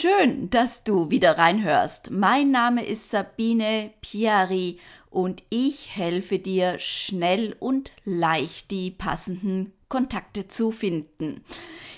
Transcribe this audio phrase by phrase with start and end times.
[0.00, 2.12] Schön, dass du wieder reinhörst.
[2.12, 4.78] Mein Name ist Sabine Piari
[5.10, 11.42] und ich helfe dir schnell und leicht die passenden Kontakte zu finden.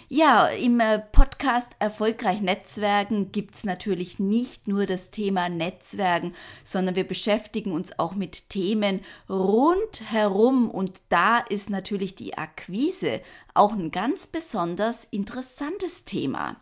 [0.08, 7.06] Ja, im äh, Podcast Erfolgreich Netzwerken gibt's natürlich nicht nur das Thema Netzwerken, sondern wir
[7.06, 13.20] beschäftigen uns auch mit Themen rundherum und da ist natürlich die Akquise
[13.52, 16.56] auch ein ganz besonders interessantes Thema.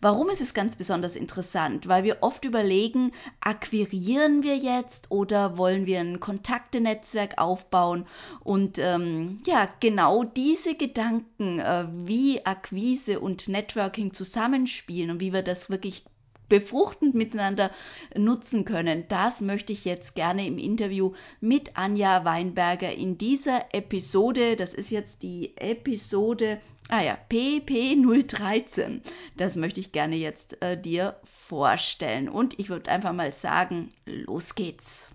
[0.00, 1.88] Warum ist es ganz besonders interessant?
[1.88, 8.06] Weil wir oft überlegen, akquirieren wir jetzt oder wollen wir ein Kontaktenetzwerk aufbauen?
[8.40, 15.42] Und ähm, ja, genau diese Gedanken, äh, wie Akquise und Networking zusammenspielen und wie wir
[15.42, 16.04] das wirklich
[16.48, 17.70] befruchtend miteinander
[18.16, 19.04] nutzen können.
[19.08, 24.90] Das möchte ich jetzt gerne im Interview mit Anja Weinberger in dieser Episode, das ist
[24.90, 26.60] jetzt die Episode
[26.90, 29.02] Ah ja, PP013.
[29.36, 32.30] Das möchte ich gerne jetzt äh, dir vorstellen.
[32.30, 35.10] Und ich würde einfach mal sagen, los geht's.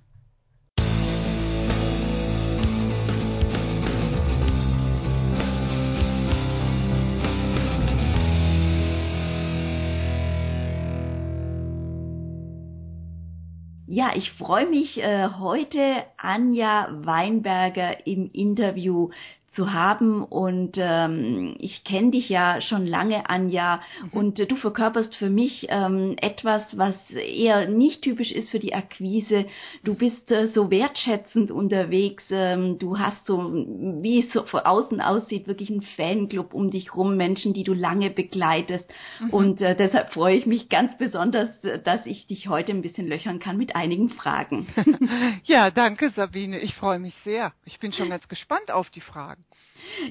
[13.87, 19.09] Ja, ich freue mich äh, heute Anja Weinberger im Interview
[19.53, 20.23] zu haben.
[20.23, 24.09] Und ähm, ich kenne dich ja schon lange, Anja, mhm.
[24.11, 28.73] und äh, du verkörperst für mich ähm, etwas, was eher nicht typisch ist für die
[28.73, 29.45] Akquise.
[29.83, 32.23] Du bist äh, so wertschätzend unterwegs.
[32.29, 36.95] Ähm, du hast so, wie es so von außen aussieht, wirklich einen Fanclub um dich
[36.95, 38.85] rum, Menschen, die du lange begleitest.
[39.19, 39.29] Mhm.
[39.29, 41.49] Und äh, deshalb freue ich mich ganz besonders,
[41.83, 44.67] dass ich dich heute ein bisschen löchern kann mit einigen Fragen.
[45.45, 46.59] ja, danke, Sabine.
[46.59, 47.53] Ich freue mich sehr.
[47.65, 49.42] Ich bin schon ganz gespannt auf die Fragen.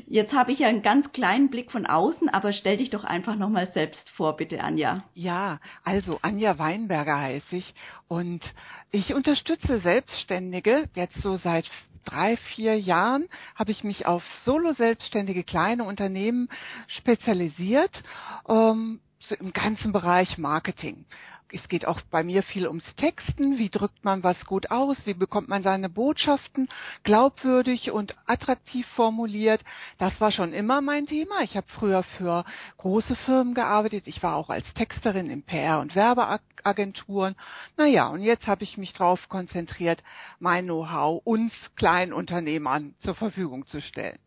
[0.06, 3.36] Jetzt habe ich ja einen ganz kleinen Blick von außen, aber stell dich doch einfach
[3.36, 5.04] nochmal selbst vor, bitte, Anja.
[5.14, 7.74] Ja, also Anja Weinberger heiße ich
[8.08, 8.42] und
[8.90, 11.68] ich unterstütze Selbstständige jetzt so seit
[12.04, 16.48] drei, vier Jahren habe ich mich auf solo-selbstständige kleine Unternehmen
[16.88, 18.02] spezialisiert.
[18.48, 19.00] Ähm,
[19.38, 21.04] im ganzen Bereich Marketing
[21.52, 23.58] es geht auch bei mir viel ums Texten.
[23.58, 24.96] Wie drückt man was gut aus?
[25.04, 26.68] Wie bekommt man seine Botschaften
[27.04, 29.62] glaubwürdig und attraktiv formuliert?
[29.98, 31.42] Das war schon immer mein Thema.
[31.42, 32.44] Ich habe früher für
[32.78, 34.06] große Firmen gearbeitet.
[34.06, 37.36] Ich war auch als Texterin in PR- und Werbeagenturen.
[37.76, 40.02] Naja, und jetzt habe ich mich darauf konzentriert,
[40.38, 44.18] mein Know-how uns Kleinunternehmern zur Verfügung zu stellen.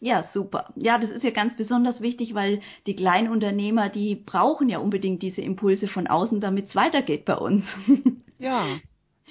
[0.00, 0.72] Ja, super.
[0.76, 5.42] Ja, das ist ja ganz besonders wichtig, weil die Kleinunternehmer, die brauchen ja unbedingt diese
[5.42, 7.64] Impulse von außen, damit es weitergeht bei uns.
[8.42, 8.80] Ja,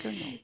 [0.04, 0.38] genau.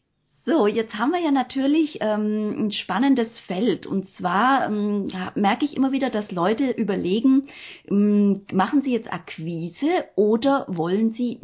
[0.44, 3.86] So, jetzt haben wir ja natürlich ähm, ein spannendes Feld.
[3.86, 7.48] Und zwar ähm, merke ich immer wieder, dass Leute überlegen,
[7.88, 11.38] ähm, machen sie jetzt Akquise oder wollen sie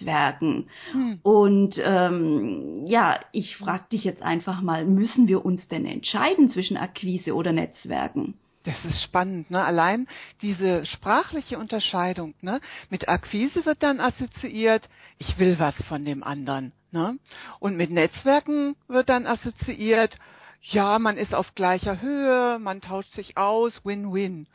[0.00, 0.68] Netzwerken?
[0.92, 1.20] Hm.
[1.22, 6.76] Und ähm, ja, ich frage dich jetzt einfach mal, müssen wir uns denn entscheiden zwischen
[6.76, 8.34] Akquise oder Netzwerken?
[8.64, 9.64] Das ist spannend, ne?
[9.64, 10.06] Allein
[10.42, 12.60] diese sprachliche Unterscheidung, ne?
[12.90, 14.88] Mit Akquise wird dann assoziiert,
[15.18, 17.18] ich will was von dem anderen, ne?
[17.58, 20.14] Und mit Netzwerken wird dann assoziiert,
[20.62, 24.46] ja, man ist auf gleicher Höhe, man tauscht sich aus, Win-Win.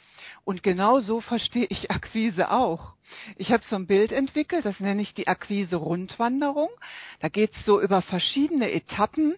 [0.44, 2.94] Und genau so verstehe ich Akquise auch.
[3.38, 6.70] Ich habe so ein Bild entwickelt, das nenne ich die Akquise-Rundwanderung.
[7.20, 9.36] Da geht's so über verschiedene Etappen,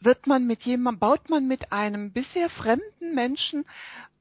[0.00, 3.64] wird man mit jemandem, baut man mit einem bisher fremden Menschen,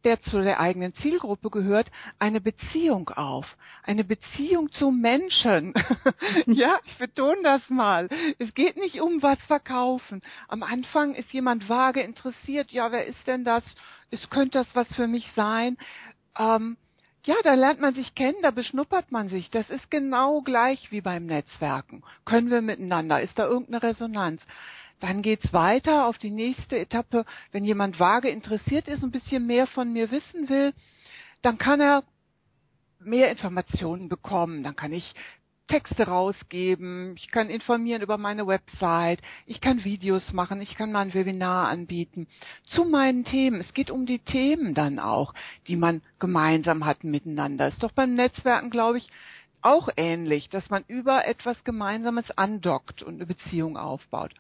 [0.06, 3.58] der zu der eigenen Zielgruppe gehört, eine Beziehung auf.
[3.84, 5.74] Eine Beziehung zu Menschen.
[6.46, 8.08] ja, ich betone das mal.
[8.40, 10.22] Es geht nicht um was verkaufen.
[10.48, 12.72] Am Anfang ist jemand vage interessiert.
[12.72, 13.64] Ja, wer ist denn das?
[14.12, 15.78] Es könnte das was für mich sein.
[16.38, 16.78] Ähm,
[17.26, 19.50] ja, da lernt man sich kennen, da beschnuppert man sich.
[19.50, 22.04] Das ist genau gleich wie beim Netzwerken.
[22.24, 23.20] Können wir miteinander?
[23.20, 24.46] Ist da irgendeine Resonanz?
[25.00, 27.26] Dann geht's weiter auf die nächste Etappe.
[27.52, 30.74] Wenn jemand vage interessiert ist, und ein bisschen mehr von mir wissen will,
[31.42, 32.04] dann kann er
[33.00, 34.64] mehr Informationen bekommen.
[34.64, 35.14] Dann kann ich
[35.68, 41.02] Texte rausgeben, ich kann informieren über meine Website, ich kann Videos machen, ich kann mal
[41.02, 42.28] ein Webinar anbieten
[42.66, 43.62] zu meinen Themen.
[43.62, 45.34] Es geht um die Themen dann auch,
[45.68, 47.68] die man gemeinsam hat miteinander.
[47.68, 49.08] Ist doch beim Netzwerken, glaube ich,
[49.62, 54.36] auch ähnlich, dass man über etwas Gemeinsames andockt und eine Beziehung aufbaut.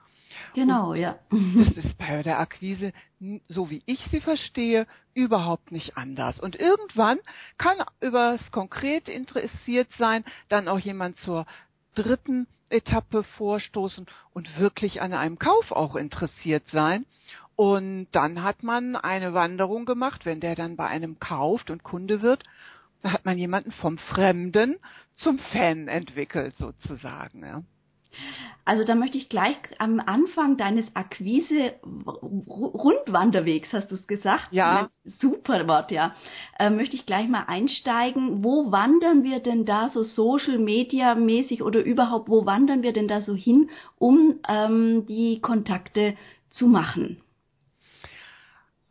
[0.53, 1.19] Genau, und ja.
[1.29, 2.93] Das ist bei der Akquise,
[3.47, 6.39] so wie ich sie verstehe, überhaupt nicht anders.
[6.39, 7.19] Und irgendwann
[7.57, 11.45] kann über das konkret interessiert sein, dann auch jemand zur
[11.95, 17.05] dritten Etappe vorstoßen und wirklich an einem Kauf auch interessiert sein.
[17.55, 22.21] Und dann hat man eine Wanderung gemacht, wenn der dann bei einem kauft und Kunde
[22.21, 22.43] wird,
[23.01, 24.77] Da hat man jemanden vom Fremden
[25.13, 27.45] zum Fan entwickelt, sozusagen.
[27.45, 27.61] Ja.
[28.65, 34.47] Also da möchte ich gleich am Anfang deines Akquise-Rundwanderwegs, hast du es gesagt?
[34.51, 34.89] Ja.
[35.03, 36.15] Super Wort, ja.
[36.57, 38.43] Äh, möchte ich gleich mal einsteigen.
[38.43, 43.07] Wo wandern wir denn da so Social Media mäßig oder überhaupt, wo wandern wir denn
[43.07, 43.69] da so hin,
[43.99, 46.17] um ähm, die Kontakte
[46.49, 47.21] zu machen?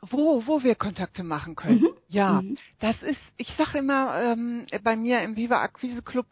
[0.00, 1.81] Wo, wo wir Kontakte machen können.
[1.81, 1.88] Mhm.
[2.09, 2.59] Ja, mhm.
[2.79, 6.27] das ist, ich sage immer ähm, bei mir im Viva Akquise Club,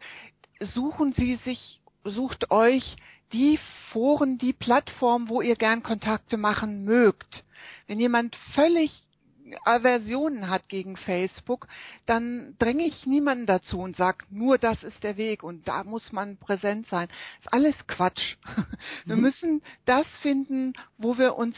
[0.60, 2.96] suchen Sie sich sucht euch
[3.32, 3.58] die
[3.93, 7.44] Foren, die Plattform, wo ihr gern Kontakte machen mögt.
[7.87, 9.02] Wenn jemand völlig
[9.64, 11.66] Aversionen hat gegen Facebook,
[12.06, 16.12] dann dränge ich niemanden dazu und sage, nur das ist der Weg und da muss
[16.12, 17.08] man präsent sein.
[17.08, 18.37] Das ist alles Quatsch.
[19.05, 19.22] Wir mhm.
[19.22, 21.56] müssen das finden, wo wir uns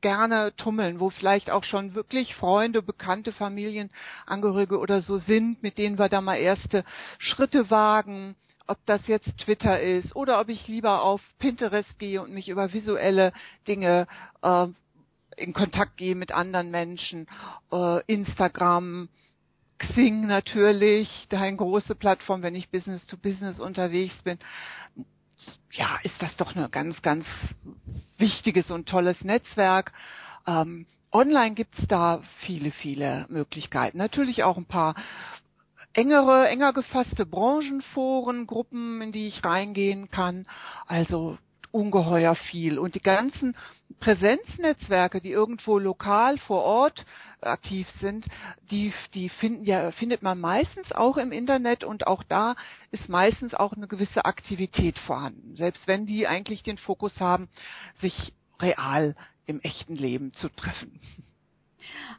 [0.00, 5.98] gerne tummeln, wo vielleicht auch schon wirklich Freunde, bekannte Familienangehörige oder so sind, mit denen
[5.98, 6.84] wir da mal erste
[7.18, 8.34] Schritte wagen
[8.70, 12.72] ob das jetzt Twitter ist oder ob ich lieber auf Pinterest gehe und mich über
[12.72, 13.32] visuelle
[13.66, 14.06] Dinge
[14.42, 14.68] äh,
[15.36, 17.26] in Kontakt gehe mit anderen Menschen,
[17.72, 19.08] äh, Instagram,
[19.78, 24.38] Xing natürlich, da eine große Plattform, wenn ich Business to Business unterwegs bin.
[25.72, 27.26] Ja, ist das doch ein ganz, ganz
[28.18, 29.90] wichtiges und tolles Netzwerk.
[30.46, 33.98] Ähm, online gibt's da viele, viele Möglichkeiten.
[33.98, 34.94] Natürlich auch ein paar
[35.92, 40.46] engere, enger gefasste Branchenforen, Gruppen, in die ich reingehen kann.
[40.86, 41.38] Also
[41.72, 42.78] ungeheuer viel.
[42.78, 43.56] Und die ganzen
[44.00, 47.04] Präsenznetzwerke, die irgendwo lokal vor Ort
[47.40, 48.26] aktiv sind,
[48.70, 52.56] die, die finden ja, findet man meistens auch im Internet und auch da
[52.90, 55.56] ist meistens auch eine gewisse Aktivität vorhanden.
[55.56, 57.48] Selbst wenn die eigentlich den Fokus haben,
[58.00, 59.14] sich real
[59.46, 61.00] im echten Leben zu treffen.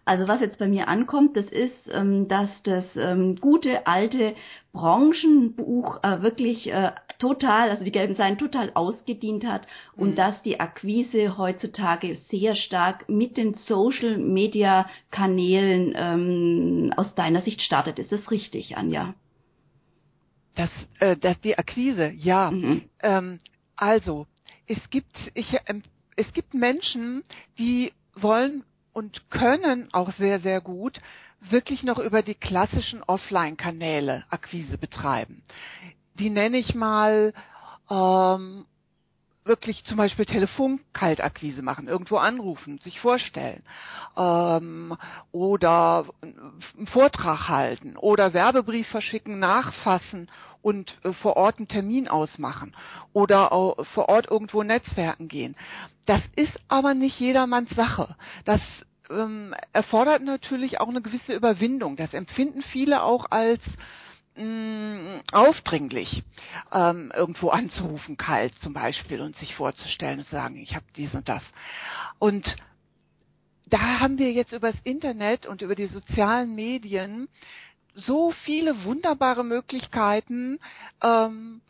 [0.05, 4.35] Also was jetzt bei mir ankommt, das ist, ähm, dass das ähm, gute alte
[4.73, 10.15] Branchenbuch äh, wirklich äh, total, also die gelben Seiten total ausgedient hat und mhm.
[10.15, 17.61] dass die Akquise heutzutage sehr stark mit den Social Media Kanälen ähm, aus deiner Sicht
[17.61, 17.99] startet.
[17.99, 19.13] Ist das richtig, Anja?
[20.55, 20.69] Das,
[20.99, 22.51] äh, das die Akquise, ja.
[22.51, 22.83] Mhm.
[23.01, 23.39] Ähm,
[23.75, 24.27] also
[24.67, 25.83] es gibt, ich, ähm,
[26.15, 27.23] es gibt Menschen,
[27.57, 30.99] die wollen und können auch sehr, sehr gut
[31.49, 35.43] wirklich noch über die klassischen Offline-Kanäle Akquise betreiben.
[36.19, 37.33] Die nenne ich mal
[37.89, 38.65] ähm,
[39.43, 43.63] wirklich zum Beispiel Telefonkaltakquise machen, irgendwo anrufen, sich vorstellen
[44.15, 44.95] ähm,
[45.31, 50.29] oder einen Vortrag halten oder Werbebrief verschicken, nachfassen
[50.61, 52.75] und äh, vor Ort einen Termin ausmachen
[53.13, 55.55] oder auch vor Ort irgendwo Netzwerken gehen.
[56.05, 58.15] Das ist aber nicht jedermanns Sache.
[58.45, 58.61] Das
[59.09, 61.95] ähm, erfordert natürlich auch eine gewisse Überwindung.
[61.95, 63.61] Das empfinden viele auch als
[64.35, 66.23] mh, aufdringlich,
[66.71, 71.13] ähm, irgendwo anzurufen, kalt zum Beispiel, und sich vorzustellen und zu sagen, ich habe dies
[71.13, 71.43] und das.
[72.19, 72.55] Und
[73.67, 77.29] da haben wir jetzt übers Internet und über die sozialen Medien
[77.95, 80.59] so viele wunderbare Möglichkeiten,
[81.01, 81.61] ähm,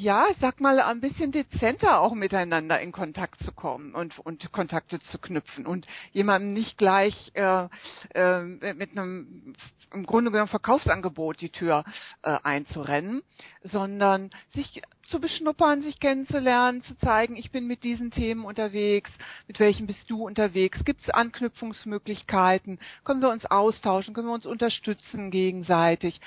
[0.00, 4.50] ja, ich sag mal, ein bisschen dezenter auch miteinander in Kontakt zu kommen und, und
[4.50, 7.68] Kontakte zu knüpfen und jemandem nicht gleich äh,
[8.14, 9.54] äh, mit einem
[9.92, 11.84] im Grunde genommen Verkaufsangebot die Tür
[12.22, 13.22] äh, einzurennen,
[13.62, 19.10] sondern sich zu beschnuppern, sich kennenzulernen, zu zeigen, ich bin mit diesen Themen unterwegs,
[19.46, 24.46] mit welchen bist du unterwegs, gibt es Anknüpfungsmöglichkeiten, können wir uns austauschen, können wir uns
[24.46, 26.18] unterstützen gegenseitig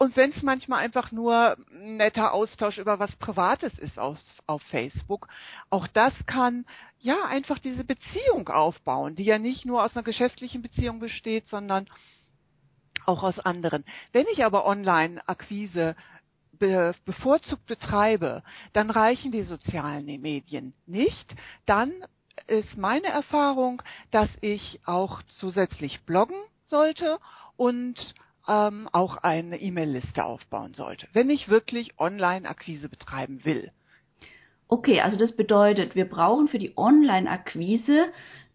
[0.00, 5.28] und wenn es manchmal einfach nur netter Austausch über was Privates ist auf, auf Facebook,
[5.68, 6.64] auch das kann
[7.00, 11.86] ja einfach diese Beziehung aufbauen, die ja nicht nur aus einer geschäftlichen Beziehung besteht, sondern
[13.04, 13.84] auch aus anderen.
[14.12, 15.94] Wenn ich aber Online-Akquise
[16.58, 18.42] be bevorzugt betreibe,
[18.72, 21.34] dann reichen die sozialen Medien nicht.
[21.66, 21.92] Dann
[22.46, 27.18] ist meine Erfahrung, dass ich auch zusätzlich bloggen sollte
[27.58, 28.14] und
[28.50, 33.70] ähm, auch eine E-Mail-Liste aufbauen sollte, wenn ich wirklich Online-Akquise betreiben will.
[34.66, 38.06] Okay, also das bedeutet, wir brauchen für die Online-Akquise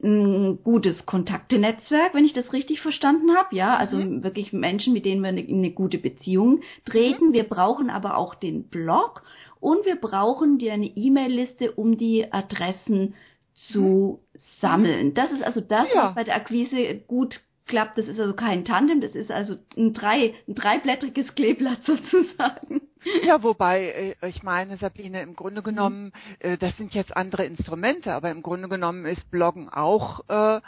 [0.04, 3.56] ein gutes Kontaktenetzwerk, wenn ich das richtig verstanden habe.
[3.56, 4.24] Ja, also mhm.
[4.24, 7.30] wirklich Menschen, mit denen wir eine, eine gute Beziehung treten.
[7.30, 7.34] Mhm.
[7.34, 9.24] Wir brauchen aber auch den Blog
[9.62, 13.16] und wir brauchen die eine E-Mail-Liste, um die Adressen
[13.54, 14.40] zu mhm.
[14.60, 15.14] sammeln.
[15.14, 16.08] Das ist also das, ja.
[16.08, 17.98] was bei der Akquise gut klappt.
[17.98, 22.82] Das ist also kein Tandem, das ist also ein, drei, ein dreiblättriges Kleeblatt sozusagen.
[23.24, 25.66] Ja, wobei, äh, ich meine, Sabine, im Grunde mhm.
[25.66, 26.60] genommen, mhm.
[26.60, 30.62] das sind jetzt andere Instrumente, aber im Grunde genommen ist Bloggen auch äh,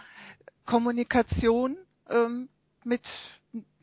[0.66, 1.78] Kommunikation
[2.10, 2.50] ähm,
[2.84, 3.02] mit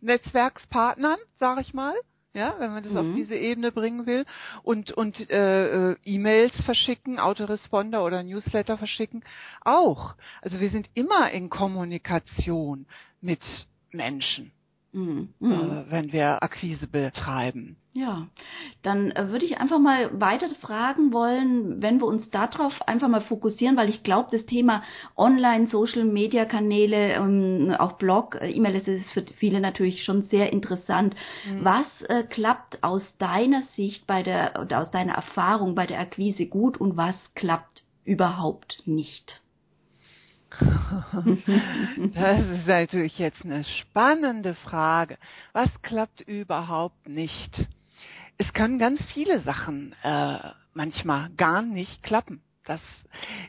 [0.00, 1.94] Netzwerkspartnern, sage ich mal
[2.35, 2.99] ja, wenn man das mhm.
[2.99, 4.26] auf diese Ebene bringen will
[4.62, 9.25] und und äh, äh, E-Mails verschicken, Autoresponder oder Newsletter verschicken
[9.62, 10.17] auch.
[10.43, 12.87] Also wir sind immer in Kommunikation
[13.21, 13.41] mit
[13.93, 14.50] Menschen.
[14.94, 15.28] Mhm.
[15.40, 17.76] Äh, wenn wir Akquise betreiben.
[17.94, 18.28] Ja,
[18.82, 23.20] dann äh, würde ich einfach mal weiter fragen wollen, wenn wir uns darauf einfach mal
[23.20, 24.82] fokussieren, weil ich glaube, das Thema
[25.16, 30.52] Online, Social Media Kanäle, ähm, auch Blog, äh, E-Mail, ist für viele natürlich schon sehr
[30.52, 31.14] interessant.
[31.48, 31.64] Mhm.
[31.64, 36.46] Was äh, klappt aus deiner Sicht bei der oder aus deiner Erfahrung bei der Akquise
[36.46, 39.40] gut und was klappt überhaupt nicht?
[42.14, 45.18] Das ist natürlich jetzt eine spannende Frage.
[45.52, 47.66] Was klappt überhaupt nicht?
[48.38, 50.38] Es können ganz viele Sachen äh,
[50.73, 52.42] manchmal gar nicht klappen.
[52.64, 52.80] Das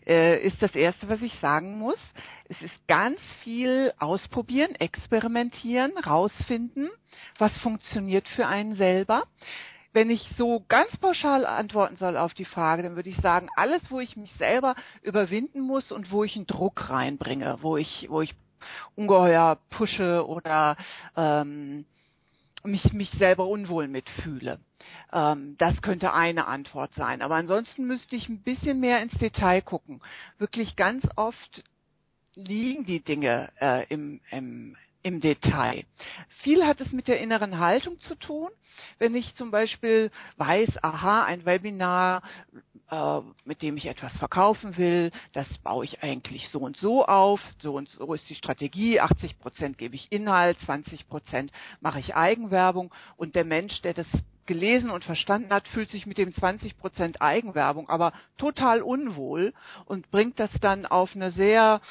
[0.06, 2.00] äh, ist das Erste, was ich sagen muss.
[2.50, 6.90] Es ist ganz viel ausprobieren, experimentieren, rausfinden,
[7.38, 9.24] was funktioniert für einen selber
[9.96, 13.82] wenn ich so ganz pauschal antworten soll auf die Frage, dann würde ich sagen, alles,
[13.90, 18.22] wo ich mich selber überwinden muss und wo ich einen Druck reinbringe, wo ich, wo
[18.22, 18.36] ich
[18.96, 20.76] ungeheuer pushe oder
[21.16, 21.86] ähm,
[22.66, 24.60] mich, mich selber unwohl mitfühle.
[25.14, 27.22] Ähm, das könnte eine Antwort sein.
[27.22, 30.02] Aber ansonsten müsste ich ein bisschen mehr ins Detail gucken.
[30.40, 31.64] Wirklich ganz oft
[32.34, 34.76] liegen die Dinge äh, im, im,
[35.06, 35.86] im Detail.
[36.42, 38.50] Viel hat es mit der inneren Haltung zu tun.
[38.98, 42.24] Wenn ich zum Beispiel weiß, aha, ein Webinar,
[42.90, 47.40] äh, mit dem ich etwas verkaufen will, das baue ich eigentlich so und so auf,
[47.60, 52.16] so und so ist die Strategie, 80 Prozent gebe ich Inhalt, 20 Prozent mache ich
[52.16, 54.08] Eigenwerbung und der Mensch, der das
[54.46, 59.54] gelesen und verstanden hat, fühlt sich mit dem 20 Prozent Eigenwerbung aber total unwohl
[59.86, 61.82] und bringt das dann auf eine sehr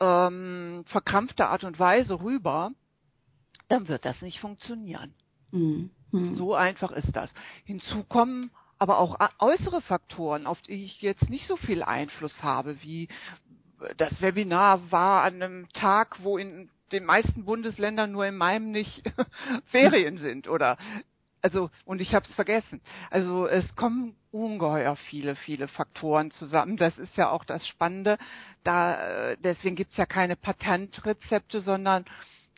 [0.00, 2.72] ähm, verkrampfte Art und Weise rüber,
[3.68, 5.14] dann wird das nicht funktionieren.
[5.50, 5.90] Mhm.
[6.34, 7.32] So einfach ist das.
[7.64, 12.82] Hinzu kommen aber auch äußere Faktoren, auf die ich jetzt nicht so viel Einfluss habe,
[12.82, 13.08] wie
[13.96, 19.02] das Webinar war an einem Tag, wo in den meisten Bundesländern nur in meinem nicht
[19.70, 20.76] Ferien sind oder
[21.42, 22.80] also und ich habe es vergessen.
[23.10, 26.76] Also es kommen ungeheuer viele, viele Faktoren zusammen.
[26.76, 28.16] Das ist ja auch das Spannende.
[28.64, 32.04] Da äh, deswegen gibt's ja keine Patentrezepte, sondern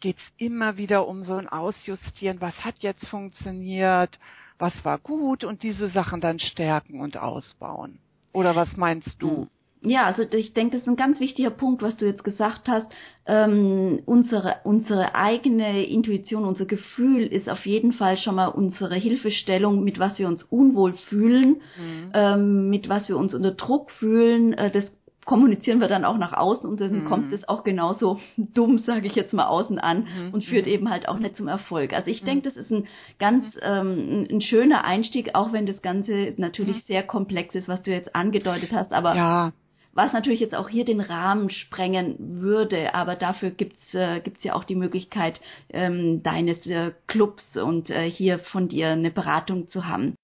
[0.01, 2.41] geht's immer wieder um so ein Ausjustieren.
[2.41, 4.19] Was hat jetzt funktioniert?
[4.59, 5.45] Was war gut?
[5.45, 7.99] Und diese Sachen dann stärken und ausbauen.
[8.33, 9.49] Oder was meinst du?
[9.85, 12.87] Ja, also ich denke, das ist ein ganz wichtiger Punkt, was du jetzt gesagt hast.
[13.27, 19.85] Ähm, unsere, unsere eigene Intuition, unser Gefühl ist auf jeden Fall schon mal unsere Hilfestellung,
[19.85, 22.11] mit was wir uns unwohl fühlen, mhm.
[22.15, 24.55] ähm, mit was wir uns unter Druck fühlen.
[24.55, 24.91] Äh, das
[25.27, 27.05] kommunizieren wir dann auch nach außen und dann mhm.
[27.07, 30.33] kommt es auch genauso dumm, sage ich jetzt mal, außen an mhm.
[30.35, 30.73] und führt mhm.
[30.73, 31.93] eben halt auch nicht zum Erfolg.
[31.93, 32.27] Also ich mhm.
[32.27, 32.87] denke, das ist ein
[33.19, 36.87] ganz ähm, ein schöner Einstieg, auch wenn das Ganze natürlich mhm.
[36.87, 38.93] sehr komplex ist, was du jetzt angedeutet hast.
[38.93, 39.53] Aber ja
[39.95, 44.55] was natürlich jetzt auch hier den Rahmen sprengen würde, aber dafür gibt's äh, gibt's ja
[44.55, 49.87] auch die Möglichkeit ähm, deines äh, Clubs und äh, hier von dir eine Beratung zu
[49.87, 50.15] haben.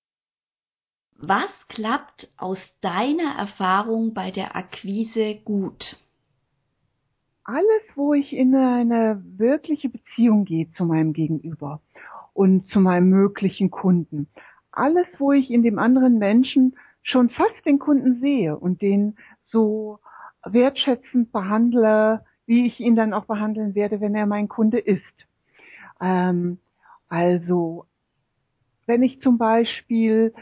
[1.17, 5.99] Was klappt aus deiner Erfahrung bei der Akquise gut?
[7.45, 11.81] Alles, wo ich in eine wirkliche Beziehung gehe zu meinem Gegenüber
[12.33, 14.29] und zu meinem möglichen Kunden.
[14.73, 19.17] Alles, wo ich in dem anderen Menschen schon fast den Kunden sehe und den
[19.50, 19.99] so
[20.45, 25.02] wertschätzend behandle, wie ich ihn dann auch behandeln werde, wenn er mein Kunde ist.
[26.00, 26.59] Ähm,
[27.09, 27.87] also,
[28.87, 30.33] wenn ich zum Beispiel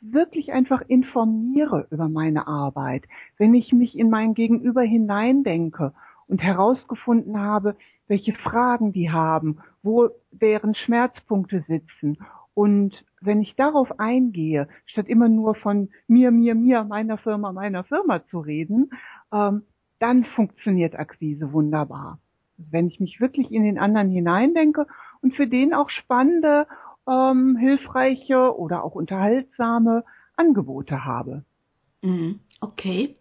[0.00, 3.04] wirklich einfach informiere über meine Arbeit,
[3.36, 5.92] wenn ich mich in mein Gegenüber hineindenke
[6.28, 12.18] und herausgefunden habe, welche Fragen die haben, wo deren Schmerzpunkte sitzen
[12.58, 17.84] und wenn ich darauf eingehe, statt immer nur von mir, mir, mir, meiner Firma, meiner
[17.84, 18.90] Firma zu reden,
[19.32, 19.62] ähm,
[20.00, 22.18] dann funktioniert Akquise wunderbar.
[22.56, 24.88] Wenn ich mich wirklich in den anderen hineindenke
[25.22, 26.66] und für den auch spannende,
[27.08, 30.02] ähm, hilfreiche oder auch unterhaltsame
[30.34, 31.44] Angebote habe.
[32.02, 32.40] Mhm.
[32.60, 33.16] Okay.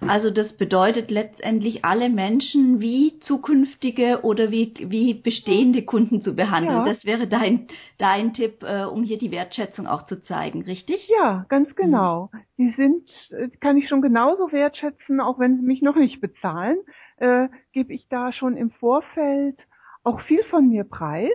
[0.00, 6.78] Also das bedeutet letztendlich alle Menschen wie zukünftige oder wie, wie bestehende Kunden zu behandeln.
[6.78, 6.84] Ja.
[6.84, 7.68] Das wäre dein,
[7.98, 11.10] dein Tipp, äh, um hier die Wertschätzung auch zu zeigen, richtig?
[11.20, 12.30] Ja, ganz genau.
[12.32, 12.38] Mhm.
[12.56, 16.78] Die sind, äh, kann ich schon genauso wertschätzen, auch wenn sie mich noch nicht bezahlen,
[17.18, 19.58] äh, gebe ich da schon im Vorfeld
[20.04, 21.30] auch viel von mir preis.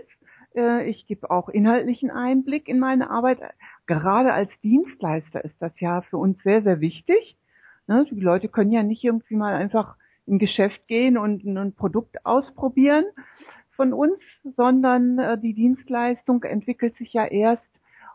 [0.56, 3.40] Äh, ich gebe auch inhaltlichen Einblick in meine Arbeit
[3.88, 7.38] gerade als Dienstleister ist das ja für uns sehr, sehr wichtig.
[7.88, 8.06] Ne?
[8.10, 13.06] Die Leute können ja nicht irgendwie mal einfach in Geschäft gehen und ein Produkt ausprobieren,
[13.76, 14.20] von uns,
[14.56, 17.64] sondern äh, die Dienstleistung entwickelt sich ja erst,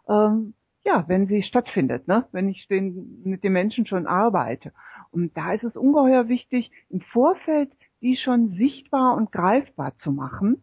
[0.08, 2.26] ähm, ja, wenn sie stattfindet, ne?
[2.32, 4.72] wenn ich den, mit den Menschen schon arbeite.
[5.10, 10.62] Und da ist es ungeheuer wichtig, im Vorfeld die schon sichtbar und greifbar zu machen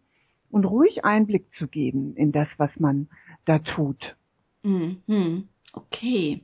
[0.49, 3.09] und ruhig Einblick zu geben in das, was man
[3.45, 4.15] da tut.
[4.67, 5.47] Mhm.
[5.73, 6.41] Okay,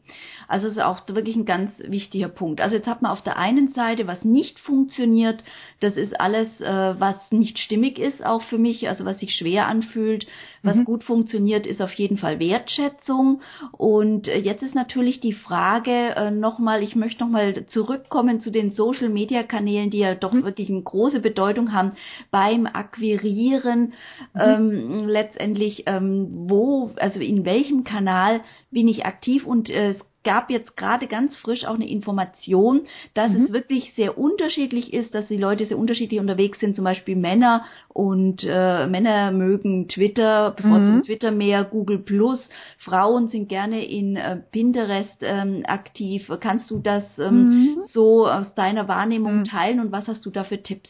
[0.47, 2.61] also ist auch wirklich ein ganz wichtiger Punkt.
[2.61, 5.43] Also jetzt hat man auf der einen Seite, was nicht funktioniert,
[5.79, 9.67] das ist alles, äh, was nicht stimmig ist, auch für mich, also was sich schwer
[9.67, 10.27] anfühlt.
[10.65, 10.85] Was mhm.
[10.85, 13.41] gut funktioniert, ist auf jeden Fall Wertschätzung.
[13.73, 18.71] Und äh, jetzt ist natürlich die Frage äh, nochmal, ich möchte nochmal zurückkommen zu den
[18.71, 20.45] Social-Media-Kanälen, die ja doch mhm.
[20.45, 21.93] wirklich eine große Bedeutung haben
[22.31, 23.93] beim Akquirieren.
[24.33, 24.39] Mhm.
[24.39, 29.12] Ähm, letztendlich, ähm, wo, also in welchem Kanal bin ich aktiv
[29.45, 32.81] und äh, es gab jetzt gerade ganz frisch auch eine Information,
[33.13, 33.43] dass mhm.
[33.43, 36.75] es wirklich sehr unterschiedlich ist, dass die Leute sehr unterschiedlich unterwegs sind.
[36.75, 41.03] Zum Beispiel Männer und äh, Männer mögen Twitter, bevorzugen mhm.
[41.03, 42.47] Twitter mehr, Google Plus.
[42.79, 46.31] Frauen sind gerne in äh, Pinterest ähm, aktiv.
[46.39, 47.83] Kannst du das ähm, mhm.
[47.87, 49.43] so aus deiner Wahrnehmung mhm.
[49.45, 50.89] teilen und was hast du da für Tipps?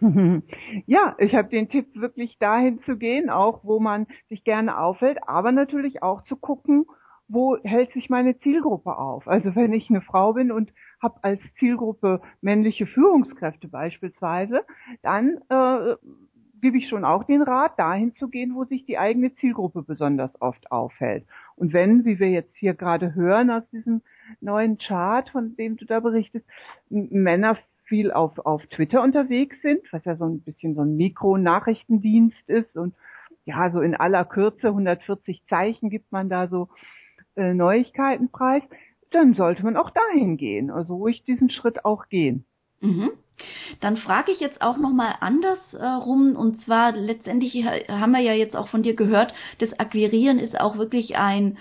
[0.86, 5.18] Ja, ich habe den Tipp, wirklich dahin zu gehen, auch wo man sich gerne aufhält,
[5.26, 6.86] aber natürlich auch zu gucken,
[7.30, 9.28] wo hält sich meine Zielgruppe auf?
[9.28, 14.64] Also wenn ich eine Frau bin und habe als Zielgruppe männliche Führungskräfte beispielsweise,
[15.02, 15.94] dann äh,
[16.60, 20.30] gebe ich schon auch den Rat, dahin zu gehen, wo sich die eigene Zielgruppe besonders
[20.40, 21.24] oft aufhält.
[21.56, 24.02] Und wenn, wie wir jetzt hier gerade hören aus diesem
[24.40, 26.44] neuen Chart, von dem du da berichtest,
[26.88, 32.48] Männer viel auf, auf Twitter unterwegs sind, was ja so ein bisschen so ein Mikro-Nachrichtendienst
[32.48, 32.94] ist und
[33.44, 36.68] ja, so in aller Kürze, 140 Zeichen gibt man da so
[37.40, 38.62] äh, Neuigkeitenpreis,
[39.10, 42.44] dann sollte man auch dahin gehen, also ruhig diesen Schritt auch gehen.
[42.80, 43.10] Mhm.
[43.80, 48.54] Dann frage ich jetzt auch nochmal andersrum, äh, und zwar letztendlich haben wir ja jetzt
[48.54, 51.56] auch von dir gehört, das Akquirieren ist auch wirklich ein,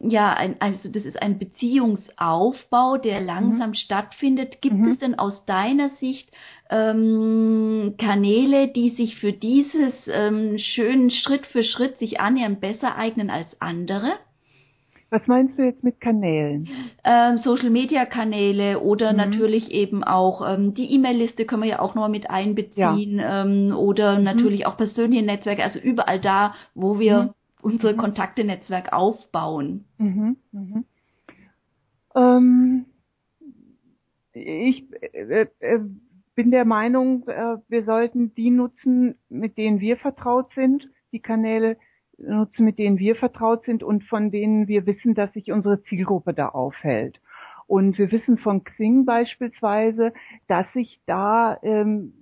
[0.00, 3.74] ja, ein, also das ist ein Beziehungsaufbau, der langsam mhm.
[3.74, 4.62] stattfindet.
[4.62, 4.92] Gibt mhm.
[4.92, 6.30] es denn aus deiner Sicht
[6.70, 13.28] ähm, Kanäle, die sich für dieses ähm, schönen Schritt für Schritt sich annähern, besser eignen
[13.28, 14.12] als andere?
[15.10, 16.68] Was meinst du jetzt mit Kanälen?
[17.02, 19.16] Ähm, Social Media Kanäle oder mhm.
[19.16, 23.42] natürlich eben auch ähm, die E-Mail-Liste können wir ja auch nochmal mit einbeziehen ja.
[23.44, 24.24] ähm, oder mhm.
[24.24, 27.30] natürlich auch persönliche Netzwerke, also überall da, wo wir mhm.
[27.62, 27.98] unsere mhm.
[27.98, 29.86] Kontakte-Netzwerk aufbauen.
[29.96, 30.36] Mhm.
[30.52, 30.84] Mhm.
[32.14, 32.84] Ähm,
[34.34, 35.80] ich äh, äh,
[36.34, 41.78] bin der Meinung, äh, wir sollten die nutzen, mit denen wir vertraut sind, die Kanäle,
[42.18, 46.34] nutzen, mit denen wir vertraut sind und von denen wir wissen, dass sich unsere Zielgruppe
[46.34, 47.20] da aufhält.
[47.66, 50.12] Und wir wissen von Xing beispielsweise,
[50.46, 52.14] dass sich da ähm,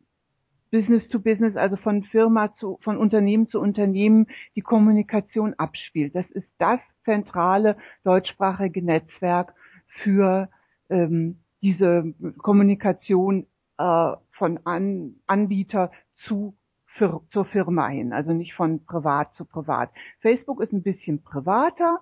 [0.70, 6.14] Business to Business, also von Firma zu, von Unternehmen zu Unternehmen, die Kommunikation abspielt.
[6.14, 9.54] Das ist das zentrale deutschsprachige Netzwerk
[10.02, 10.50] für
[10.90, 13.46] ähm, diese Kommunikation
[13.78, 15.92] äh, von An Anbieter
[16.26, 16.54] zu
[16.98, 19.90] für, zur Firma hin, also nicht von privat zu privat.
[20.20, 22.00] Facebook ist ein bisschen privater.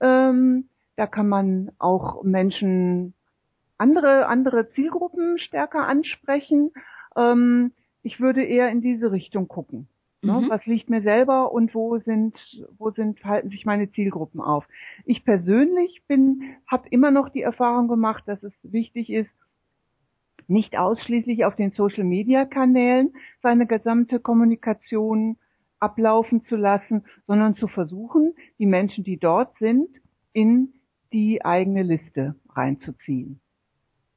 [0.00, 3.14] Ähm, da kann man auch Menschen
[3.78, 6.72] andere andere Zielgruppen stärker ansprechen.
[7.16, 9.88] Ähm, ich würde eher in diese Richtung gucken.
[10.22, 10.32] Ne?
[10.32, 10.50] Mhm.
[10.50, 12.36] Was liegt mir selber und wo sind
[12.78, 14.66] wo sind halten sich meine Zielgruppen auf?
[15.04, 19.30] Ich persönlich bin habe immer noch die Erfahrung gemacht, dass es wichtig ist,
[20.48, 25.36] nicht ausschließlich auf den Social-Media-Kanälen seine gesamte Kommunikation
[25.80, 29.88] ablaufen zu lassen, sondern zu versuchen, die Menschen, die dort sind,
[30.32, 30.74] in
[31.12, 33.40] die eigene Liste reinzuziehen.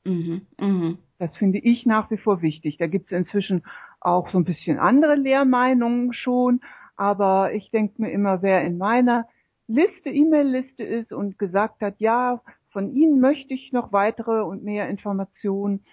[0.05, 0.97] Mhm, mh.
[1.17, 2.77] Das finde ich nach wie vor wichtig.
[2.77, 3.63] Da gibt es inzwischen
[3.99, 6.61] auch so ein bisschen andere Lehrmeinungen schon,
[6.95, 9.27] aber ich denke mir immer, wer in meiner
[9.67, 14.89] Liste, E-Mail-Liste ist und gesagt hat, ja, von Ihnen möchte ich noch weitere und mehr
[14.89, 15.83] Informationen,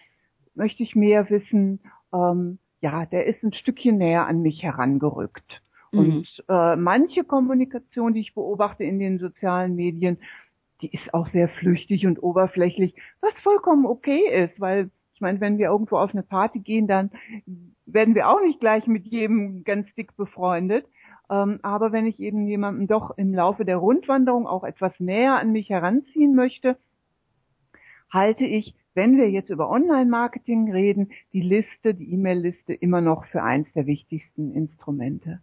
[0.54, 1.80] möchte ich mehr wissen,
[2.12, 5.62] ähm, ja, der ist ein Stückchen näher an mich herangerückt.
[5.92, 5.98] Mhm.
[5.98, 10.18] Und äh, manche Kommunikation, die ich beobachte in den sozialen Medien,
[10.80, 15.58] die ist auch sehr flüchtig und oberflächlich, was vollkommen okay ist, weil ich meine, wenn
[15.58, 17.10] wir irgendwo auf eine Party gehen, dann
[17.86, 20.86] werden wir auch nicht gleich mit jedem ganz dick befreundet.
[21.30, 25.52] Ähm, aber wenn ich eben jemanden doch im Laufe der Rundwanderung auch etwas näher an
[25.52, 26.76] mich heranziehen möchte,
[28.10, 33.42] halte ich wenn wir jetzt über Online-Marketing reden, die Liste, die E-Mail-Liste immer noch für
[33.42, 35.40] eins der wichtigsten Instrumente.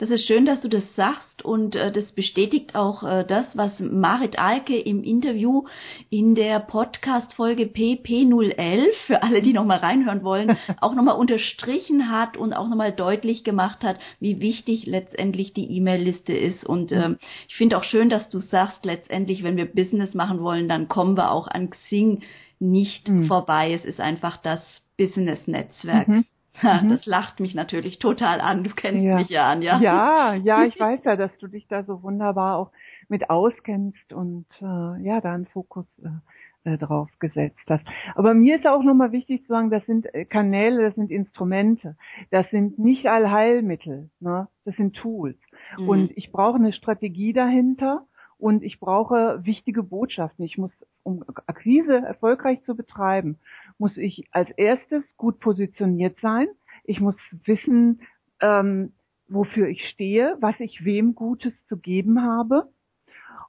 [0.00, 3.78] Das ist schön, dass du das sagst und äh, das bestätigt auch äh, das, was
[3.80, 5.64] Marit Alke im Interview
[6.08, 12.54] in der Podcast-Folge PP011, für alle, die nochmal reinhören wollen, auch nochmal unterstrichen hat und
[12.54, 16.64] auch nochmal deutlich gemacht hat, wie wichtig letztendlich die E-Mail-Liste ist.
[16.64, 17.16] Und äh,
[17.48, 21.14] ich finde auch schön, dass du sagst, letztendlich, wenn wir Business machen wollen, dann kommen
[21.18, 22.22] wir auch an Xing
[22.60, 23.24] nicht mhm.
[23.24, 23.72] vorbei.
[23.72, 24.60] Es ist einfach das
[24.96, 26.08] Business-Netzwerk.
[26.08, 26.24] Mhm.
[26.62, 26.90] Mhm.
[26.90, 28.64] Das lacht mich natürlich total an.
[28.64, 29.16] Du kennst ja.
[29.16, 29.78] mich ja an, ja?
[29.80, 32.70] Ja, ja, ich weiß ja, dass du dich da so wunderbar auch
[33.08, 37.84] mit auskennst und äh, ja, da einen Fokus äh, äh drauf gesetzt hast.
[38.14, 41.96] Aber mir ist auch nochmal wichtig zu sagen, das sind äh, Kanäle, das sind Instrumente,
[42.30, 44.48] das sind nicht Allheilmittel, ne?
[44.64, 45.38] das sind Tools.
[45.78, 45.88] Mhm.
[45.88, 48.06] Und ich brauche eine Strategie dahinter
[48.40, 50.44] und ich brauche wichtige Botschaften.
[50.44, 50.72] Ich muss,
[51.02, 53.38] um Akquise erfolgreich zu betreiben,
[53.78, 56.48] muss ich als erstes gut positioniert sein.
[56.84, 58.00] Ich muss wissen,
[58.40, 58.92] ähm,
[59.28, 62.68] wofür ich stehe, was ich wem Gutes zu geben habe.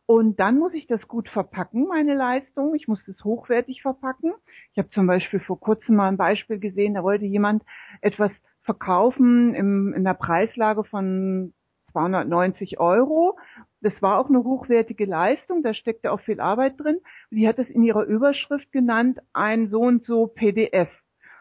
[0.05, 2.75] Und dann muss ich das gut verpacken, meine Leistung.
[2.75, 4.33] Ich muss das hochwertig verpacken.
[4.73, 7.63] Ich habe zum Beispiel vor kurzem mal ein Beispiel gesehen, da wollte jemand
[8.01, 8.31] etwas
[8.63, 11.53] verkaufen im, in der Preislage von
[11.91, 13.37] 290 Euro.
[13.81, 16.99] Das war auch eine hochwertige Leistung, da steckte auch viel Arbeit drin.
[17.31, 20.89] Die hat es in ihrer Überschrift genannt, ein so und so PDF.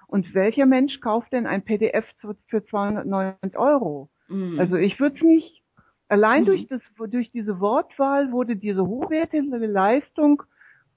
[0.07, 2.05] Und welcher Mensch kauft denn ein PDF
[2.49, 4.09] für 290 Euro?
[4.29, 4.59] Mhm.
[4.59, 5.63] Also ich würde es nicht.
[6.09, 6.47] Allein mhm.
[6.47, 10.43] durch, das, durch diese Wortwahl wurde diese hochwertige Leistung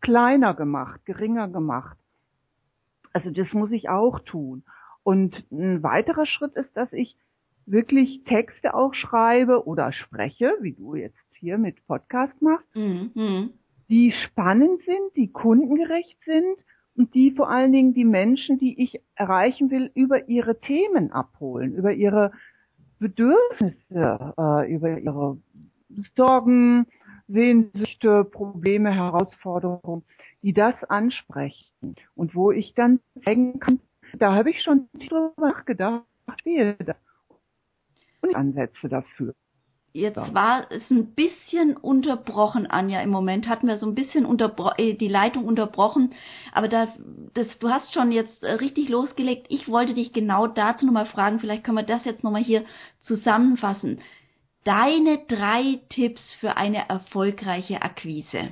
[0.02, 1.98] kleiner gemacht, geringer gemacht.
[3.12, 4.64] Also das muss ich auch tun.
[5.04, 7.18] Und ein weiterer Schritt ist, dass ich
[7.66, 13.52] wirklich Texte auch schreibe oder spreche, wie du jetzt hier mit Podcast machst, mhm.
[13.90, 16.56] die spannend sind, die kundengerecht sind
[16.96, 21.76] und die vor allen Dingen die Menschen, die ich erreichen will, über ihre Themen abholen,
[21.76, 22.32] über ihre
[23.00, 25.38] Bedürfnisse, äh, über ihre
[26.16, 26.86] Sorgen,
[27.28, 30.04] Sehnsüchte, Probleme, Herausforderungen,
[30.44, 33.82] die das ansprechen und wo ich dann zeigen kann,
[34.18, 36.06] da habe ich schon drüber nachgedacht,
[36.40, 36.96] stehe da
[38.22, 39.36] und Ansätze dafür.
[39.96, 40.34] Jetzt ja.
[40.34, 43.02] war es ein bisschen unterbrochen, Anja.
[43.02, 44.26] Im Moment hatten wir so ein bisschen
[44.78, 46.16] äh, die Leitung unterbrochen.
[46.52, 46.88] Aber da,
[47.36, 49.46] das, du hast schon jetzt äh, richtig losgelegt.
[49.50, 51.40] Ich wollte dich genau dazu nochmal fragen.
[51.40, 52.66] Vielleicht können wir das jetzt nochmal hier
[53.02, 54.02] zusammenfassen.
[54.64, 58.50] Deine drei Tipps für eine erfolgreiche Akquise.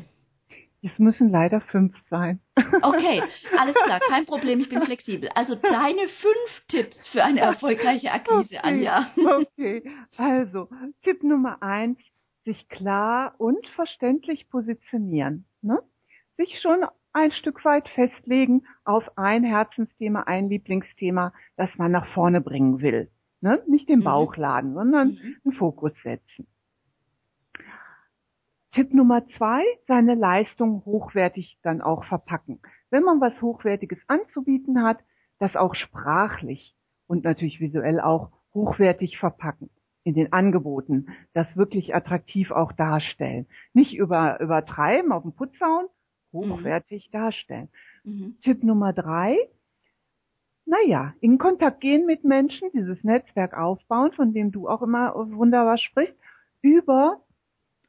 [0.83, 2.39] Es müssen leider fünf sein.
[2.83, 3.21] Okay,
[3.57, 5.29] alles klar, kein Problem, ich bin flexibel.
[5.35, 9.11] Also deine fünf Tipps für eine erfolgreiche Akquise, okay, Anja.
[9.17, 9.83] Okay,
[10.17, 10.67] also
[11.03, 11.99] Tipp Nummer eins,
[12.43, 15.45] sich klar und verständlich positionieren.
[15.61, 15.79] Ne?
[16.37, 22.41] Sich schon ein Stück weit festlegen auf ein Herzensthema, ein Lieblingsthema, das man nach vorne
[22.41, 23.11] bringen will.
[23.41, 23.61] Ne?
[23.67, 24.05] Nicht den mhm.
[24.05, 25.37] Bauch laden, sondern mhm.
[25.45, 26.47] einen Fokus setzen.
[28.73, 32.59] Tipp Nummer zwei, seine Leistung hochwertig dann auch verpacken.
[32.89, 34.99] Wenn man was Hochwertiges anzubieten hat,
[35.39, 36.75] das auch sprachlich
[37.07, 39.69] und natürlich visuell auch hochwertig verpacken
[40.03, 43.45] in den Angeboten, das wirklich attraktiv auch darstellen.
[43.73, 45.87] Nicht über, übertreiben, auf den Putz hauen,
[46.31, 47.11] hochwertig mhm.
[47.11, 47.69] darstellen.
[48.03, 48.37] Mhm.
[48.41, 49.37] Tipp Nummer drei,
[50.65, 55.77] naja, in Kontakt gehen mit Menschen, dieses Netzwerk aufbauen, von dem du auch immer wunderbar
[55.77, 56.15] sprichst,
[56.61, 57.19] über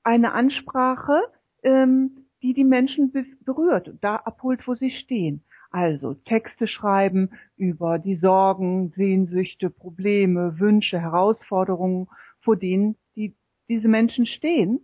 [0.05, 1.23] eine Ansprache,
[1.63, 3.13] ähm, die die Menschen
[3.45, 5.45] berührt, da abholt, wo sie stehen.
[5.71, 12.09] Also Texte schreiben über die Sorgen, Sehnsüchte, Probleme, Wünsche, Herausforderungen,
[12.41, 13.35] vor denen die,
[13.69, 14.81] diese Menschen stehen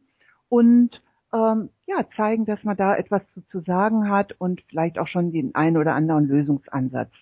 [0.49, 1.03] und
[1.33, 5.31] ähm, ja zeigen, dass man da etwas zu, zu sagen hat und vielleicht auch schon
[5.31, 7.13] den einen oder anderen Lösungsansatz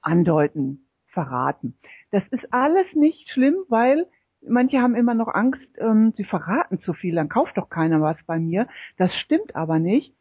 [0.00, 1.76] andeuten, verraten.
[2.10, 4.06] Das ist alles nicht schlimm, weil
[4.42, 8.16] Manche haben immer noch Angst, ähm, sie verraten zu viel, dann kauft doch keiner was
[8.26, 8.68] bei mir.
[8.96, 10.14] Das stimmt aber nicht.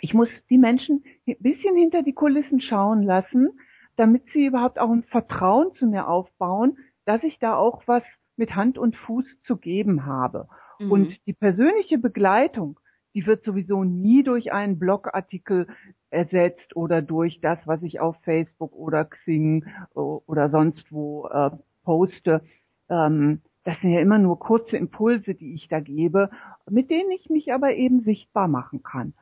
[0.00, 3.50] Ich muss die Menschen ein bisschen hinter die Kulissen schauen lassen,
[3.96, 8.02] damit sie überhaupt auch ein Vertrauen zu mir aufbauen, dass ich da auch was
[8.36, 10.48] mit Hand und Fuß zu geben habe.
[10.78, 10.92] Mhm.
[10.92, 12.78] Und die persönliche Begleitung,
[13.14, 15.66] die wird sowieso nie durch einen Blogartikel
[16.10, 21.50] ersetzt oder durch das, was ich auf Facebook oder Xing äh, oder sonst wo äh,
[21.82, 22.42] poste
[22.88, 26.30] ähm, das sind ja immer nur kurze Impulse, die ich da gebe,
[26.70, 29.12] mit denen ich mich aber eben sichtbar machen kann.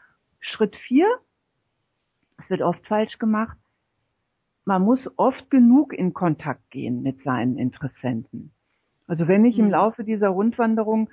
[0.40, 1.06] Schritt vier,
[2.38, 3.56] es wird oft falsch gemacht,
[4.64, 8.52] man muss oft genug in Kontakt gehen mit seinen Interessenten.
[9.06, 9.72] Also wenn ich im mhm.
[9.72, 11.08] Laufe dieser Rundwanderung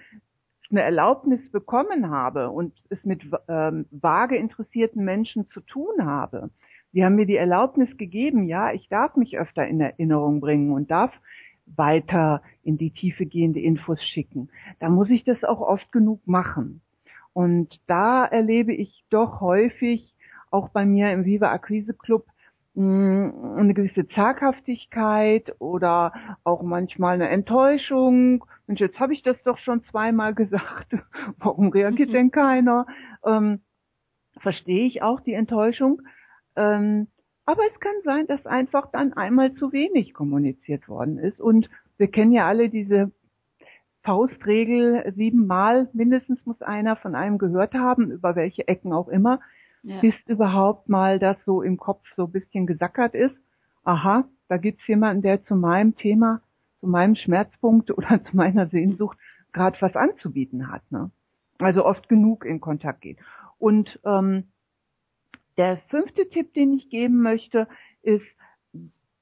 [0.71, 6.49] eine Erlaubnis bekommen habe und es mit ähm, vage interessierten Menschen zu tun habe,
[6.93, 10.91] die haben mir die Erlaubnis gegeben, ja, ich darf mich öfter in Erinnerung bringen und
[10.91, 11.11] darf
[11.75, 14.49] weiter in die Tiefe gehende Infos schicken.
[14.79, 16.81] Da muss ich das auch oft genug machen.
[17.33, 20.15] Und da erlebe ich doch häufig,
[20.51, 22.27] auch bei mir im Viva Akquise Club,
[22.75, 26.11] hm, eine gewisse Zaghaftigkeit oder
[26.43, 28.45] auch manchmal eine Enttäuschung.
[28.67, 30.95] Und jetzt habe ich das doch schon zweimal gesagt.
[31.37, 32.13] Warum reagiert mhm.
[32.13, 32.85] denn keiner?
[33.25, 33.61] Ähm,
[34.39, 36.01] verstehe ich auch die Enttäuschung.
[36.55, 37.07] Ähm,
[37.45, 41.39] aber es kann sein, dass einfach dann einmal zu wenig kommuniziert worden ist.
[41.39, 43.11] Und wir kennen ja alle diese
[44.03, 49.39] Faustregel, siebenmal mindestens muss einer von einem gehört haben, über welche Ecken auch immer
[49.83, 49.99] ja.
[49.99, 53.35] bis überhaupt mal das so im Kopf so ein bisschen gesackert ist.
[53.83, 56.41] Aha, da gibt's jemanden, der zu meinem Thema,
[56.79, 59.17] zu meinem Schmerzpunkt oder zu meiner Sehnsucht
[59.51, 60.89] gerade was anzubieten hat.
[60.91, 61.11] Ne?
[61.59, 63.19] Also oft genug in Kontakt geht.
[63.59, 64.45] Und ähm,
[65.57, 67.67] der fünfte Tipp, den ich geben möchte,
[68.01, 68.25] ist,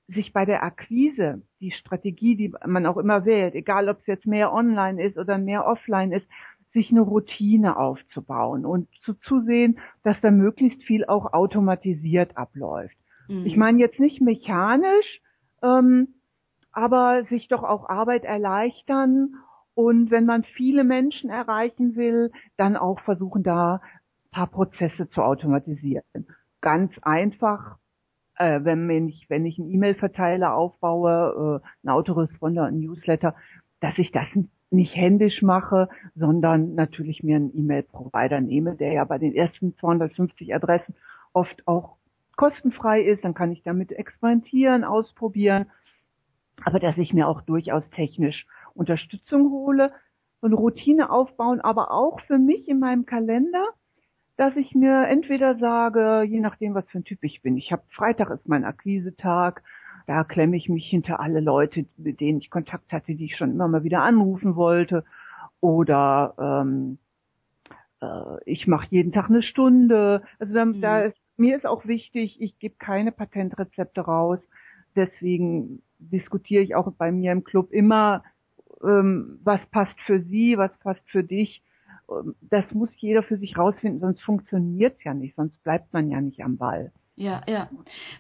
[0.08, 4.26] sich bei der Akquise, die Strategie, die man auch immer wählt, egal ob es jetzt
[4.26, 6.28] mehr online ist oder mehr offline ist,
[6.74, 12.96] sich eine Routine aufzubauen und zu, zu sehen, dass da möglichst viel auch automatisiert abläuft.
[13.28, 13.46] Mhm.
[13.46, 15.22] Ich meine jetzt nicht mechanisch,
[15.62, 16.16] ähm,
[16.72, 19.36] aber sich doch auch Arbeit erleichtern
[19.74, 23.82] und wenn man viele Menschen erreichen will, dann auch versuchen, da
[24.32, 26.04] paar Prozesse zu automatisieren.
[26.62, 27.78] Ganz einfach,
[28.36, 33.36] äh, wenn ich, wenn ich einen E-Mail-Verteiler aufbaue, äh, einen Autoresponder, einen Newsletter,
[33.82, 34.28] dass ich das
[34.70, 40.56] nicht händisch mache, sondern natürlich mir einen E-Mail-Provider nehme, der ja bei den ersten 250
[40.56, 40.96] Adressen
[41.34, 41.98] oft auch
[42.38, 43.24] kostenfrei ist.
[43.26, 45.66] Dann kann ich damit experimentieren, ausprobieren.
[46.64, 49.92] Aber dass ich mir auch durchaus technisch Unterstützung hole
[50.40, 53.68] und Routine aufbauen, aber auch für mich in meinem Kalender,
[54.42, 57.84] dass ich mir entweder sage, je nachdem, was für ein Typ ich bin, ich habe
[57.92, 59.62] Freitag ist mein Akquisetag,
[60.08, 63.52] da klemme ich mich hinter alle Leute, mit denen ich Kontakt hatte, die ich schon
[63.52, 65.06] immer mal wieder anrufen wollte.
[65.60, 66.98] Oder ähm,
[68.02, 70.24] äh, ich mache jeden Tag eine Stunde.
[70.40, 70.82] Also da, mhm.
[70.82, 74.40] da ist, mir ist auch wichtig, ich gebe keine Patentrezepte raus.
[74.96, 78.24] Deswegen diskutiere ich auch bei mir im Club immer,
[78.84, 81.62] ähm, was passt für Sie, was passt für dich.
[82.50, 86.22] Das muss jeder für sich rausfinden, sonst funktioniert es ja nicht, sonst bleibt man ja
[86.22, 86.92] nicht am Ball.
[87.16, 87.70] Ja, ja.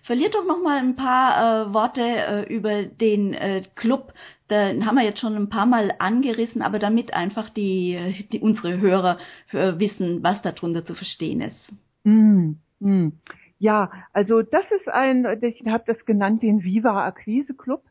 [0.03, 4.13] Verliert doch noch mal ein paar äh, Worte äh, über den äh, Club.
[4.49, 8.79] Den haben wir jetzt schon ein paar Mal angerissen, aber damit einfach die, die unsere
[8.79, 9.17] Hörer
[9.51, 11.73] äh, wissen, was darunter zu verstehen ist.
[12.03, 13.13] Mm, mm.
[13.57, 17.83] Ja, also das ist ein, ich habe das genannt, den Viva Akquise Club.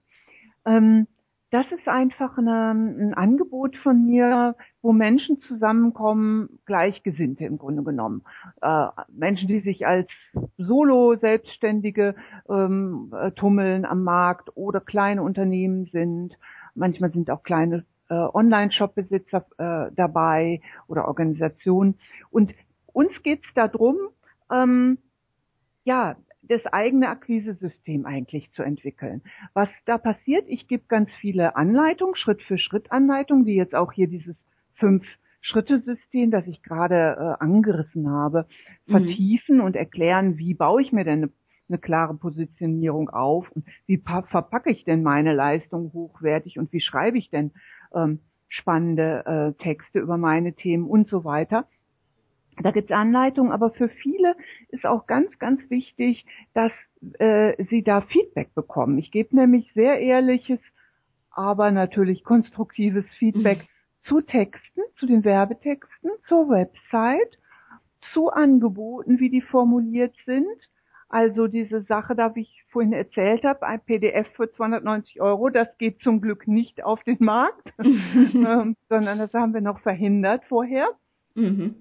[0.64, 1.06] Ähm,
[1.50, 8.22] das ist einfach eine, ein Angebot von mir, wo Menschen zusammenkommen, Gleichgesinnte im Grunde genommen.
[8.62, 10.08] Äh, Menschen, die sich als
[10.58, 12.14] Solo-Selbstständige
[12.48, 16.38] ähm, äh, tummeln am Markt oder kleine Unternehmen sind.
[16.76, 21.98] Manchmal sind auch kleine äh, Online-Shop-Besitzer äh, dabei oder Organisationen.
[22.30, 22.54] Und
[22.92, 23.96] uns geht's darum,
[24.52, 24.98] ähm,
[25.82, 26.16] ja,
[26.50, 29.22] das eigene Akquisesystem eigentlich zu entwickeln.
[29.54, 33.92] Was da passiert, ich gebe ganz viele Anleitungen, Schritt für Schritt Anleitungen, wie jetzt auch
[33.92, 34.34] hier dieses
[34.74, 35.06] fünf
[35.42, 38.46] Schritte-System, das ich gerade äh, angerissen habe,
[38.86, 38.90] mhm.
[38.90, 39.64] vertiefen mhm.
[39.64, 41.32] und erklären, wie baue ich mir denn eine,
[41.68, 47.16] eine klare Positionierung auf und wie verpacke ich denn meine Leistung hochwertig und wie schreibe
[47.16, 47.52] ich denn
[47.94, 51.68] ähm, spannende äh, Texte über meine Themen und so weiter.
[52.62, 54.34] Da gibt es Anleitungen, aber für viele
[54.68, 56.72] ist auch ganz, ganz wichtig, dass
[57.18, 58.98] äh, sie da Feedback bekommen.
[58.98, 60.58] Ich gebe nämlich sehr ehrliches,
[61.30, 64.08] aber natürlich konstruktives Feedback mhm.
[64.08, 67.38] zu Texten, zu den Werbetexten, zur Website,
[68.12, 70.46] zu Angeboten, wie die formuliert sind.
[71.08, 75.68] Also diese Sache, da wie ich vorhin erzählt habe, ein PDF für 290 Euro, das
[75.78, 80.86] geht zum Glück nicht auf den Markt, ähm, sondern das haben wir noch verhindert vorher.
[81.34, 81.76] Mhm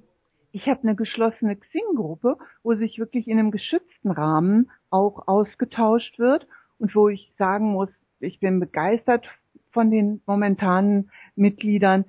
[0.52, 6.48] ich habe eine geschlossene Xing-Gruppe, wo sich wirklich in einem geschützten Rahmen auch ausgetauscht wird
[6.78, 9.28] und wo ich sagen muss, ich bin begeistert
[9.72, 12.06] von den momentanen Mitgliedern.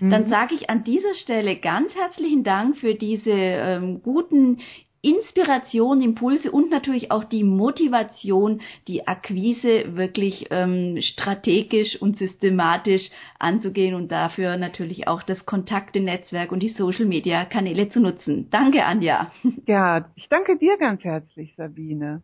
[0.00, 0.28] dann mhm.
[0.28, 4.60] sage ich an dieser Stelle ganz herzlichen Dank für diese ähm, guten
[5.08, 13.94] Inspiration, Impulse und natürlich auch die Motivation, die Akquise wirklich ähm, strategisch und systematisch anzugehen
[13.94, 18.48] und dafür natürlich auch das Kontakte-Netzwerk und die Social-Media-Kanäle zu nutzen.
[18.50, 19.30] Danke, Anja.
[19.66, 22.22] Ja, ich danke dir ganz herzlich, Sabine.